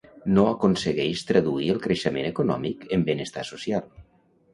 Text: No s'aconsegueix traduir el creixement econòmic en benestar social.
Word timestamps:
No 0.35 0.43
s'aconsegueix 0.45 1.19
traduir 1.31 1.69
el 1.73 1.81
creixement 1.83 2.29
econòmic 2.31 2.87
en 2.97 3.05
benestar 3.11 3.45
social. 3.51 3.87